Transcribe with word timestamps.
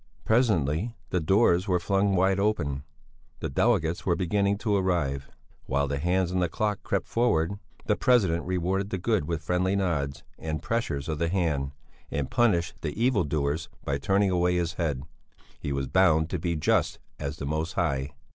Presently 0.25 0.95
the 1.11 1.19
doors 1.19 1.67
were 1.67 1.79
flung 1.79 2.15
wide 2.15 2.39
open; 2.39 2.81
the 3.39 3.49
delegates 3.51 4.03
were 4.03 4.15
beginning 4.15 4.57
to 4.57 4.75
arrive, 4.75 5.29
while 5.67 5.87
the 5.87 5.99
hands 5.99 6.31
on 6.31 6.39
the 6.39 6.49
clock 6.49 6.81
crept 6.81 7.05
forward 7.07 7.49
forward. 7.49 7.59
The 7.85 7.95
president 7.95 8.45
rewarded 8.47 8.89
the 8.89 8.97
good 8.97 9.25
with 9.27 9.43
friendly 9.43 9.75
nods 9.75 10.23
and 10.39 10.59
pressures 10.59 11.07
of 11.07 11.19
the 11.19 11.29
hand, 11.29 11.73
and 12.09 12.31
punished 12.31 12.81
the 12.81 12.99
evil 12.99 13.23
doers 13.25 13.69
by 13.85 13.99
turning 13.99 14.31
away 14.31 14.55
his 14.55 14.73
head; 14.73 15.03
he 15.59 15.71
was 15.71 15.85
bound 15.85 16.31
to 16.31 16.39
be 16.39 16.55
just 16.55 16.97
as 17.19 17.37
the 17.37 17.45
Most 17.45 17.73
High. 17.73 18.15